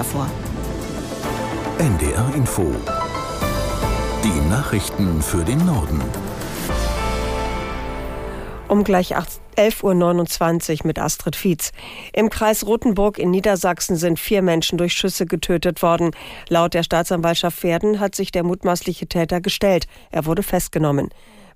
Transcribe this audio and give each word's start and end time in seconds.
Jahr 0.00 0.04
vor. 0.04 0.26
NDR 1.78 2.34
Info. 2.34 2.64
Die 4.24 4.48
Nachrichten 4.48 5.20
für 5.20 5.44
den 5.44 5.64
Norden. 5.66 6.00
Um 8.68 8.84
gleich 8.84 9.16
11.29 9.16 10.80
Uhr 10.80 10.86
mit 10.86 10.98
Astrid 10.98 11.36
Fietz. 11.36 11.72
Im 12.12 12.30
Kreis 12.30 12.64
Rothenburg 12.64 13.18
in 13.18 13.30
Niedersachsen 13.30 13.96
sind 13.96 14.18
vier 14.18 14.42
Menschen 14.42 14.78
durch 14.78 14.94
Schüsse 14.94 15.26
getötet 15.26 15.82
worden. 15.82 16.12
Laut 16.48 16.72
der 16.74 16.82
Staatsanwaltschaft 16.82 17.58
Verden 17.58 18.00
hat 18.00 18.14
sich 18.14 18.30
der 18.30 18.44
mutmaßliche 18.44 19.06
Täter 19.06 19.40
gestellt. 19.40 19.86
Er 20.12 20.24
wurde 20.24 20.42
festgenommen. 20.42 21.10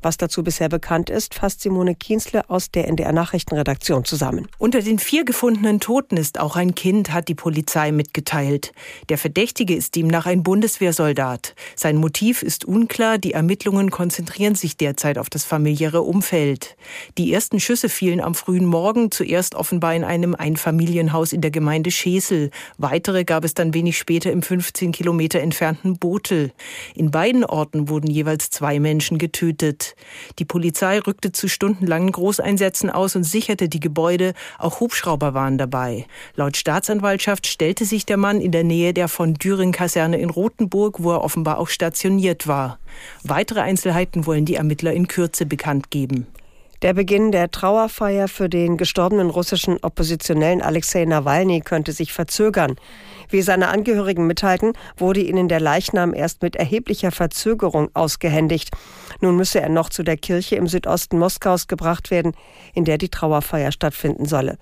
Was 0.05 0.19
dazu 0.19 0.45
bisher 0.45 0.69
bekannt 0.69 1.09
ist, 1.09 1.33
fasst 1.33 1.63
Simone 1.63 1.95
Kienzle 1.95 2.51
aus 2.51 2.71
der 2.71 2.89
NDR 2.89 3.13
Nachrichtenredaktion 3.13 4.05
zusammen. 4.05 4.49
Unter 4.59 4.83
den 4.83 4.99
vier 4.99 5.25
gefundenen 5.25 5.81
Toten 5.81 6.19
ist 6.19 6.39
auch 6.39 6.57
ein 6.57 6.75
Kind, 6.75 7.11
hat 7.11 7.29
die 7.29 7.35
Polizei 7.35 7.91
mitgeteilt. 7.91 8.73
Der 9.09 9.17
Verdächtige 9.17 9.75
ist 9.75 9.97
demnach 9.97 10.27
ein 10.27 10.43
Bundeswehrsoldat. 10.43 11.55
Sein 11.75 11.97
Motiv 11.97 12.43
ist 12.43 12.67
unklar, 12.67 13.17
die 13.17 13.33
Ermittlungen 13.33 13.91
konzentrieren 13.91 14.55
sich 14.57 14.77
derzeit 14.77 15.17
auf 15.17 15.31
das 15.31 15.47
familiäre 15.47 16.03
Umfeld. 16.03 16.77
Die 17.17 17.33
ersten 17.33 17.59
Schüsse 17.59 17.89
fielen 17.89 18.21
am 18.21 18.35
frühen 18.35 18.67
Morgen, 18.67 19.11
zuerst 19.11 19.55
offenbar 19.55 19.95
in 19.95 20.05
einem 20.05 20.35
Einfamilienhaus 20.35 21.33
in 21.33 21.41
der 21.41 21.51
Gemeinde 21.51 21.91
Schesel. 21.91 22.51
Weitere 22.77 23.25
gab 23.25 23.43
es 23.43 23.55
dann 23.55 23.73
wenig 23.73 23.97
später 23.97 24.31
im 24.31 24.43
15 24.43 24.93
Kilometer 24.93 25.41
entfernten 25.41 25.97
Botel. 25.97 26.53
In 26.95 27.11
beiden 27.11 27.43
Orten 27.43 27.89
wurden 27.89 28.11
jeweils 28.11 28.51
zwei 28.51 28.79
Menschen 28.79 29.17
getötet. 29.17 29.94
Die 30.39 30.45
Polizei 30.45 30.99
rückte 30.99 31.33
zu 31.33 31.49
stundenlangen 31.49 32.13
Großeinsätzen 32.13 32.91
aus 32.91 33.17
und 33.17 33.25
sicherte 33.25 33.69
die 33.69 33.81
Gebäude. 33.81 34.35
Auch 34.59 34.81
Hubschrauber 34.81 35.35
waren 35.35 35.59
dabei. 35.59 36.07
Laut 36.37 36.57
Staatsanwaltschaft 36.57 37.47
stellte 37.47 37.85
sich 37.85 38.07
der 38.07 38.17
Mann 38.17 38.41
in 38.41 38.53
der 38.53 38.65
Nähe 38.65 38.95
der 38.95 39.09
von 39.09 39.35
Düring-Kaserne 39.35 40.19
in 40.19 40.31
Rothenburg, 40.31 41.03
wo 41.03 41.13
er 41.13 41.23
offenbar 41.23 41.59
auch 41.59 41.69
stationiert 41.69 42.47
war. 42.47 42.79
Weitere 43.23 43.61
Einzelheiten 43.61 44.27
wollen 44.27 44.45
die 44.45 44.57
Ermittler 44.57 44.93
in 44.93 45.09
Kürze 45.09 45.47
bekannt 45.47 45.91
geben. 45.91 46.27
Der 46.85 46.93
Beginn 46.93 47.33
der 47.33 47.51
Trauerfeier 47.51 48.29
für 48.29 48.51
den 48.51 48.77
gestorbenen 48.77 49.31
russischen 49.31 49.79
Oppositionellen 49.83 50.61
Alexei 50.61 51.07
Nawalny 51.07 51.63
könnte 51.63 51.93
sich 51.93 52.13
verzögern. 52.13 52.77
Wie 53.31 53.41
seine 53.41 53.69
Angehörigen 53.69 54.27
mitteilten, 54.27 54.75
wurde 54.99 55.23
ihnen 55.23 55.49
der 55.49 55.61
Leichnam 55.61 56.13
erst 56.13 56.43
mit 56.43 56.57
erheblicher 56.57 57.11
Verzögerung 57.11 57.89
ausgehändigt. 57.95 58.69
Nun 59.23 59.35
müsse 59.35 59.63
er 59.63 59.71
noch 59.71 59.89
zu 59.89 60.03
der 60.03 60.19
Kirche 60.19 60.57
im 60.57 60.67
Südosten 60.67 61.19
Moskaus 61.19 61.69
gebracht 61.69 62.11
werden, 62.11 62.33
in 62.75 62.85
der 62.85 62.99
die 62.99 63.09
Trauerfeier 63.09 63.73
stattfinden 63.73 64.27
solle. 64.27 64.59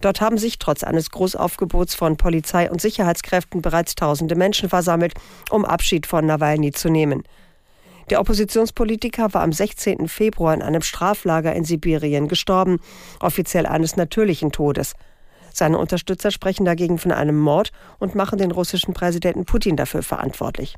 Dort 0.00 0.22
haben 0.22 0.38
sich 0.38 0.58
trotz 0.58 0.82
eines 0.82 1.10
Großaufgebots 1.10 1.94
von 1.94 2.16
Polizei 2.16 2.70
und 2.70 2.80
Sicherheitskräften 2.80 3.60
bereits 3.60 3.94
tausende 3.94 4.36
Menschen 4.36 4.70
versammelt, 4.70 5.12
um 5.50 5.66
Abschied 5.66 6.06
von 6.06 6.24
Nawalny 6.24 6.72
zu 6.72 6.88
nehmen. 6.88 7.24
Der 8.10 8.20
Oppositionspolitiker 8.20 9.34
war 9.34 9.42
am 9.42 9.52
16. 9.52 10.08
Februar 10.08 10.54
in 10.54 10.62
einem 10.62 10.80
Straflager 10.80 11.54
in 11.54 11.64
Sibirien 11.64 12.28
gestorben, 12.28 12.80
offiziell 13.20 13.66
eines 13.66 13.96
natürlichen 13.96 14.50
Todes. 14.50 14.94
Seine 15.52 15.78
Unterstützer 15.78 16.30
sprechen 16.30 16.64
dagegen 16.64 16.98
von 16.98 17.12
einem 17.12 17.38
Mord 17.38 17.70
und 17.98 18.14
machen 18.14 18.38
den 18.38 18.50
russischen 18.50 18.94
Präsidenten 18.94 19.44
Putin 19.44 19.76
dafür 19.76 20.02
verantwortlich. 20.02 20.76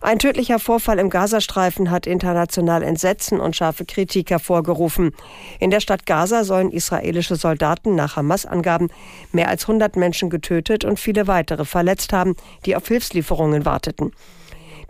Ein 0.00 0.18
tödlicher 0.18 0.58
Vorfall 0.58 0.98
im 0.98 1.08
Gazastreifen 1.08 1.90
hat 1.90 2.06
international 2.06 2.82
Entsetzen 2.82 3.40
und 3.40 3.56
scharfe 3.56 3.86
Kritik 3.86 4.30
hervorgerufen. 4.30 5.12
In 5.60 5.70
der 5.70 5.80
Stadt 5.80 6.04
Gaza 6.04 6.44
sollen 6.44 6.70
israelische 6.70 7.36
Soldaten 7.36 7.94
nach 7.94 8.16
Hamas-Angaben 8.16 8.90
mehr 9.32 9.48
als 9.48 9.62
100 9.62 9.96
Menschen 9.96 10.28
getötet 10.28 10.84
und 10.84 11.00
viele 11.00 11.26
weitere 11.26 11.64
verletzt 11.64 12.12
haben, 12.12 12.36
die 12.66 12.76
auf 12.76 12.86
Hilfslieferungen 12.86 13.64
warteten. 13.64 14.12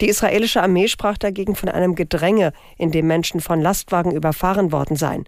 Die 0.01 0.09
israelische 0.09 0.63
Armee 0.63 0.89
sprach 0.89 1.19
dagegen 1.19 1.55
von 1.55 1.69
einem 1.69 1.95
Gedränge, 1.95 2.53
in 2.79 2.91
dem 2.91 3.07
Menschen 3.07 3.41
von 3.41 3.61
Lastwagen 3.61 4.13
überfahren 4.13 4.73
worden 4.73 4.97
seien. 4.97 5.25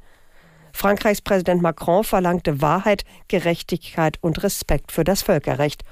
Frankreichs 0.72 1.22
Präsident 1.22 1.62
Macron 1.62 2.04
verlangte 2.04 2.60
Wahrheit, 2.60 3.04
Gerechtigkeit 3.28 4.18
und 4.20 4.42
Respekt 4.42 4.92
für 4.92 5.04
das 5.04 5.22
Völkerrecht. 5.22 5.84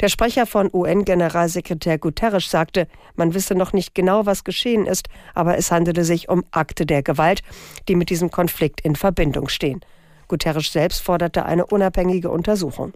Der 0.00 0.08
Sprecher 0.08 0.46
von 0.46 0.70
UN-Generalsekretär 0.72 1.98
Guterres 1.98 2.50
sagte, 2.50 2.88
man 3.16 3.34
wisse 3.34 3.54
noch 3.54 3.72
nicht 3.72 3.94
genau, 3.94 4.26
was 4.26 4.42
geschehen 4.42 4.86
ist, 4.86 5.08
aber 5.34 5.56
es 5.56 5.70
handele 5.70 6.04
sich 6.04 6.28
um 6.28 6.42
Akte 6.50 6.86
der 6.86 7.02
Gewalt, 7.02 7.42
die 7.88 7.94
mit 7.94 8.10
diesem 8.10 8.30
Konflikt 8.30 8.80
in 8.80 8.96
Verbindung 8.96 9.48
stehen. 9.48 9.80
Guterres 10.26 10.72
selbst 10.72 11.02
forderte 11.02 11.44
eine 11.44 11.66
unabhängige 11.66 12.30
Untersuchung. 12.30 12.92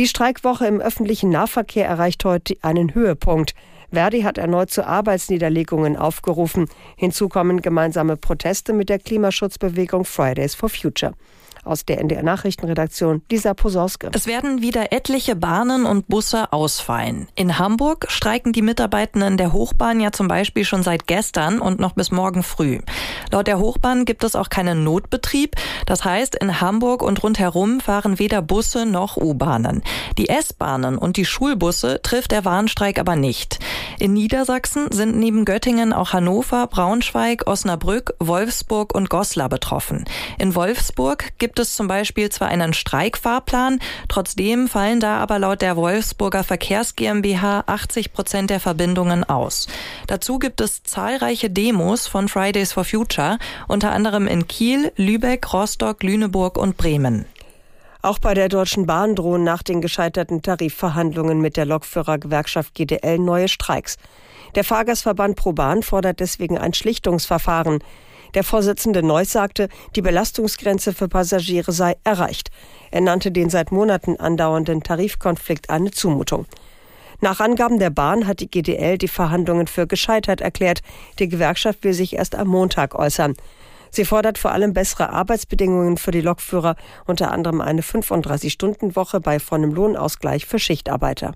Die 0.00 0.08
Streikwoche 0.08 0.66
im 0.66 0.80
öffentlichen 0.80 1.28
Nahverkehr 1.28 1.86
erreicht 1.86 2.24
heute 2.24 2.56
einen 2.62 2.94
Höhepunkt. 2.94 3.54
Verdi 3.92 4.22
hat 4.22 4.38
erneut 4.38 4.70
zu 4.70 4.86
Arbeitsniederlegungen 4.86 5.96
aufgerufen. 5.96 6.68
Hinzu 6.96 7.28
kommen 7.28 7.62
gemeinsame 7.62 8.16
Proteste 8.16 8.72
mit 8.72 8.88
der 8.88 8.98
Klimaschutzbewegung 8.98 10.04
Fridays 10.04 10.54
for 10.54 10.68
Future. 10.68 11.14
Aus 11.62 11.84
der 11.84 12.00
NDR 12.00 12.22
Nachrichtenredaktion 12.22 13.22
Lisa 13.30 13.52
Posorske. 13.52 14.10
Es 14.14 14.26
werden 14.26 14.62
wieder 14.62 14.92
etliche 14.92 15.36
Bahnen 15.36 15.84
und 15.84 16.08
Busse 16.08 16.52
ausfallen. 16.54 17.28
In 17.34 17.58
Hamburg 17.58 18.06
streiken 18.08 18.54
die 18.54 18.62
Mitarbeitenden 18.62 19.36
der 19.36 19.52
Hochbahn 19.52 20.00
ja 20.00 20.10
zum 20.10 20.26
Beispiel 20.26 20.64
schon 20.64 20.82
seit 20.82 21.06
gestern 21.06 21.60
und 21.60 21.78
noch 21.78 21.92
bis 21.92 22.10
morgen 22.10 22.42
früh. 22.42 22.78
Laut 23.30 23.46
der 23.46 23.58
Hochbahn 23.58 24.06
gibt 24.06 24.24
es 24.24 24.36
auch 24.36 24.48
keinen 24.48 24.84
Notbetrieb. 24.84 25.54
Das 25.84 26.04
heißt, 26.04 26.34
in 26.34 26.62
Hamburg 26.62 27.02
und 27.02 27.22
rundherum 27.22 27.80
fahren 27.80 28.18
weder 28.18 28.40
Busse 28.40 28.86
noch 28.86 29.18
U-Bahnen. 29.18 29.82
Die 30.16 30.30
S-Bahnen 30.30 30.96
und 30.96 31.18
die 31.18 31.26
Schulbusse 31.26 32.00
trifft 32.02 32.30
der 32.30 32.46
Warnstreik 32.46 32.98
aber 32.98 33.16
nicht. 33.16 33.58
In 33.98 34.12
Niedersachsen 34.12 34.90
sind 34.92 35.16
neben 35.16 35.44
Göttingen 35.44 35.92
auch 35.92 36.12
Hannover, 36.12 36.66
Braunschweig, 36.66 37.46
Osnabrück, 37.46 38.14
Wolfsburg 38.18 38.94
und 38.94 39.10
Goslar 39.10 39.48
betroffen. 39.48 40.04
In 40.38 40.54
Wolfsburg 40.54 41.38
gibt 41.38 41.58
es 41.58 41.74
zum 41.74 41.88
Beispiel 41.88 42.30
zwar 42.30 42.48
einen 42.48 42.72
Streikfahrplan, 42.72 43.80
trotzdem 44.08 44.68
fallen 44.68 45.00
da 45.00 45.18
aber 45.18 45.38
laut 45.38 45.62
der 45.62 45.76
Wolfsburger 45.76 46.44
Verkehrs 46.44 46.96
GmbH 46.96 47.64
80 47.66 48.12
Prozent 48.12 48.50
der 48.50 48.60
Verbindungen 48.60 49.24
aus. 49.24 49.66
Dazu 50.06 50.38
gibt 50.38 50.60
es 50.60 50.82
zahlreiche 50.82 51.50
Demos 51.50 52.06
von 52.06 52.28
Fridays 52.28 52.72
for 52.72 52.84
Future, 52.84 53.38
unter 53.68 53.92
anderem 53.92 54.26
in 54.26 54.46
Kiel, 54.46 54.92
Lübeck, 54.96 55.52
Rostock, 55.52 56.02
Lüneburg 56.02 56.56
und 56.56 56.76
Bremen. 56.76 57.26
Auch 58.02 58.18
bei 58.18 58.32
der 58.32 58.48
Deutschen 58.48 58.86
Bahn 58.86 59.14
drohen 59.14 59.44
nach 59.44 59.62
den 59.62 59.82
gescheiterten 59.82 60.40
Tarifverhandlungen 60.40 61.40
mit 61.40 61.58
der 61.58 61.66
Lokführergewerkschaft 61.66 62.74
GDL 62.74 63.18
neue 63.18 63.48
Streiks. 63.48 63.98
Der 64.54 64.64
Fahrgastverband 64.64 65.36
ProBahn 65.36 65.82
fordert 65.82 66.20
deswegen 66.20 66.56
ein 66.56 66.72
Schlichtungsverfahren. 66.72 67.80
Der 68.32 68.42
Vorsitzende 68.42 69.02
Neuss 69.02 69.32
sagte, 69.32 69.68
die 69.96 70.02
Belastungsgrenze 70.02 70.94
für 70.94 71.08
Passagiere 71.08 71.72
sei 71.72 71.96
erreicht. 72.02 72.50
Er 72.90 73.02
nannte 73.02 73.32
den 73.32 73.50
seit 73.50 73.70
Monaten 73.70 74.16
andauernden 74.16 74.82
Tarifkonflikt 74.82 75.68
eine 75.68 75.90
Zumutung. 75.90 76.46
Nach 77.20 77.40
Angaben 77.40 77.78
der 77.78 77.90
Bahn 77.90 78.26
hat 78.26 78.40
die 78.40 78.50
GDL 78.50 78.96
die 78.96 79.08
Verhandlungen 79.08 79.66
für 79.66 79.86
gescheitert 79.86 80.40
erklärt. 80.40 80.80
Die 81.18 81.28
Gewerkschaft 81.28 81.84
will 81.84 81.92
sich 81.92 82.14
erst 82.14 82.34
am 82.34 82.48
Montag 82.48 82.94
äußern. 82.94 83.34
Sie 83.90 84.04
fordert 84.04 84.38
vor 84.38 84.52
allem 84.52 84.72
bessere 84.72 85.10
Arbeitsbedingungen 85.10 85.96
für 85.96 86.10
die 86.10 86.20
Lokführer, 86.20 86.76
unter 87.06 87.30
anderem 87.30 87.60
eine 87.60 87.82
35-Stunden-Woche 87.82 89.20
bei 89.20 89.38
vollem 89.38 89.72
Lohnausgleich 89.72 90.46
für 90.46 90.58
Schichtarbeiter. 90.58 91.34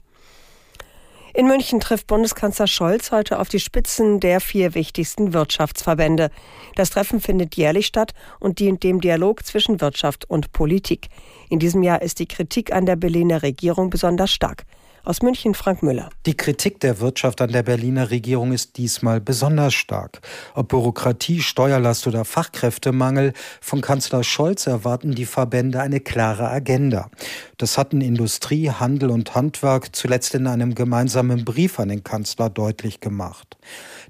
In 1.37 1.49
München 1.49 1.81
trifft 1.81 2.07
Bundeskanzler 2.07 2.69
Scholz 2.69 3.11
heute 3.11 3.41
auf 3.41 3.49
die 3.49 3.59
Spitzen 3.59 4.21
der 4.21 4.41
vier 4.41 4.77
wichtigsten 4.77 5.33
Wirtschaftsverbände. 5.33 6.31
Das 6.77 6.91
Treffen 6.91 7.21
findet 7.21 7.57
jährlich 7.57 7.87
statt 7.87 8.13
und 8.39 8.61
dient 8.61 8.85
dem 8.85 9.01
Dialog 9.01 9.45
zwischen 9.45 9.81
Wirtschaft 9.81 10.31
und 10.31 10.53
Politik. 10.53 11.09
In 11.51 11.59
diesem 11.59 11.83
Jahr 11.83 12.03
ist 12.03 12.21
die 12.21 12.29
Kritik 12.29 12.73
an 12.73 12.87
der 12.87 12.95
Berliner 12.95 13.43
Regierung 13.43 13.91
besonders 13.91 14.31
stark. 14.31 14.63
Aus 15.07 15.21
München 15.21 15.53
Frank 15.55 15.83
Müller. 15.83 16.09
Die 16.25 16.35
Kritik 16.35 16.81
der 16.81 16.99
Wirtschaft 16.99 17.43
an 17.43 17.53
der 17.53 17.63
Berliner 17.63 18.11
Regierung 18.11 18.53
ist 18.53 18.79
diesmal 18.79 19.21
besonders 19.21 19.75
stark. 19.75 20.23
Ob 20.55 20.69
Bürokratie, 20.69 21.43
Steuerlast 21.43 22.07
oder 22.07 22.25
Fachkräftemangel, 22.25 23.35
von 23.61 23.83
Kanzler 23.83 24.25
Scholz 24.25 24.67
erwarten 24.67 25.15
die 25.15 25.27
Verbände 25.27 25.83
eine 25.83 26.01
klare 26.01 26.49
Agenda. 26.49 27.11
Das 27.59 27.77
hatten 27.77 28.01
Industrie, 28.01 28.71
Handel 28.71 29.11
und 29.11 29.35
Handwerk 29.35 29.95
zuletzt 29.95 30.35
in 30.35 30.47
einem 30.47 30.75
gemeinsamen 30.75 31.45
Brief 31.45 31.79
an 31.79 31.91
den 31.91 32.03
Kanzler 32.03 32.49
deutlich 32.49 33.01
gemacht. 33.01 33.59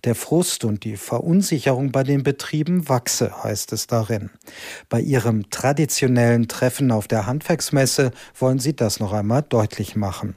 Der 0.04 0.14
Frust 0.14 0.64
und 0.64 0.84
die 0.84 0.96
Verunsicherung 0.96 1.90
bei 1.90 2.04
den 2.04 2.22
Betrieben 2.22 2.88
wachse, 2.88 3.42
heißt 3.42 3.72
es 3.72 3.88
darin. 3.88 4.30
Bei 4.88 5.00
ihrem 5.00 5.50
traditionellen 5.50 6.46
Treffen 6.46 6.92
auf 6.92 7.08
der 7.08 7.26
Handwerksmesse 7.26 8.12
wollen 8.38 8.60
sie 8.60 8.76
das 8.76 9.00
noch 9.00 9.12
einmal 9.12 9.42
deutlich 9.42 9.96
machen. 9.96 10.36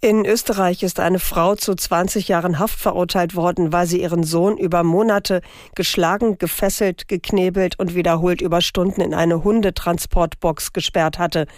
In 0.00 0.24
Österreich 0.24 0.84
ist 0.84 1.00
eine 1.00 1.18
Frau 1.18 1.56
zu 1.56 1.74
20 1.74 2.28
Jahren 2.28 2.60
Haft 2.60 2.78
verurteilt 2.78 3.34
worden, 3.34 3.72
weil 3.72 3.88
sie 3.88 4.00
ihren 4.00 4.22
Sohn 4.22 4.56
über 4.56 4.84
Monate 4.84 5.40
geschlagen, 5.74 6.38
gefesselt, 6.38 7.08
geknebelt 7.08 7.76
und 7.80 7.96
wiederholt 7.96 8.40
über 8.40 8.60
Stunden 8.60 9.00
in 9.00 9.12
eine 9.12 9.42
Hundetransportbox 9.42 10.72
gesperrt 10.72 11.18
hatte. 11.18 11.48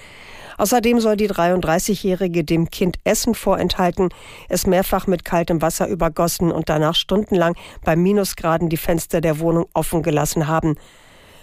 Außerdem 0.56 1.00
soll 1.00 1.16
die 1.16 1.28
33-Jährige 1.28 2.42
dem 2.42 2.70
Kind 2.70 2.96
Essen 3.04 3.34
vorenthalten, 3.34 4.08
es 4.48 4.66
mehrfach 4.66 5.06
mit 5.06 5.26
kaltem 5.26 5.60
Wasser 5.60 5.88
übergossen 5.88 6.50
und 6.50 6.70
danach 6.70 6.94
stundenlang 6.94 7.56
bei 7.84 7.94
Minusgraden 7.94 8.70
die 8.70 8.78
Fenster 8.78 9.20
der 9.20 9.38
Wohnung 9.40 9.66
offen 9.74 10.02
gelassen 10.02 10.46
haben. 10.46 10.76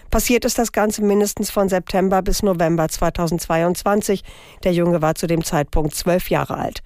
Passiert 0.10 0.46
ist 0.46 0.58
das 0.58 0.72
Ganze 0.72 1.04
mindestens 1.04 1.52
von 1.52 1.68
September 1.68 2.22
bis 2.22 2.42
November 2.42 2.88
2022. 2.88 4.24
Der 4.64 4.74
Junge 4.74 5.02
war 5.02 5.16
zu 5.16 5.28
dem 5.28 5.44
Zeitpunkt 5.44 5.94
zwölf 5.96 6.30
Jahre 6.30 6.58
alt. 6.58 6.82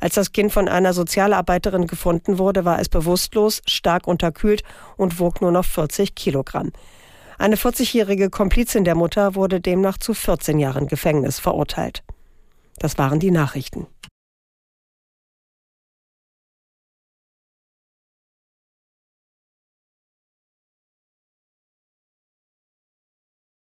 Als 0.00 0.14
das 0.14 0.32
Kind 0.32 0.52
von 0.52 0.68
einer 0.68 0.94
Sozialarbeiterin 0.94 1.86
gefunden 1.86 2.38
wurde, 2.38 2.64
war 2.64 2.80
es 2.80 2.88
bewusstlos, 2.88 3.62
stark 3.66 4.06
unterkühlt 4.06 4.62
und 4.96 5.20
wog 5.20 5.40
nur 5.40 5.52
noch 5.52 5.64
40 5.64 6.14
Kilogramm. 6.14 6.72
Eine 7.38 7.56
40-jährige 7.56 8.30
Komplizin 8.30 8.84
der 8.84 8.94
Mutter 8.94 9.34
wurde 9.34 9.60
demnach 9.60 9.98
zu 9.98 10.14
14 10.14 10.58
Jahren 10.58 10.86
Gefängnis 10.86 11.40
verurteilt. 11.40 12.02
Das 12.78 12.98
waren 12.98 13.20
die 13.20 13.30
Nachrichten. 13.30 13.86